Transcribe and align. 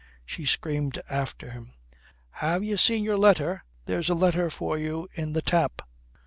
She 0.25 0.47
screamed 0.47 0.99
after 1.11 1.51
him 1.51 1.73
"Ha' 2.39 2.55
you 2.59 2.75
seen 2.75 3.03
your 3.03 3.19
letter? 3.19 3.63
There's 3.85 4.09
a 4.09 4.15
letter 4.15 4.49
for 4.49 4.75
you 4.75 5.07
in 5.13 5.33
the 5.33 5.43
tap." 5.43 5.83